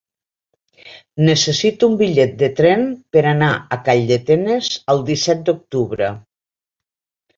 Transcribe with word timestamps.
Necessito 1.27 1.89
un 1.91 1.97
bitllet 1.99 2.33
de 2.41 2.49
tren 2.61 2.87
per 3.17 3.23
anar 3.33 3.49
a 3.77 3.81
Calldetenes 3.91 4.71
el 4.95 5.05
disset 5.11 5.45
d'octubre. 5.51 6.11